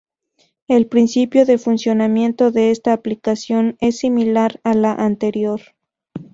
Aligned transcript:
El 0.67 0.87
principio 0.87 1.45
de 1.45 1.59
funcionamiento 1.59 2.49
de 2.49 2.71
esta 2.71 2.91
aplicación 2.91 3.77
es 3.79 3.99
similar 3.99 4.59
a 4.63 4.73
la 4.73 4.93
anterior. 4.93 5.61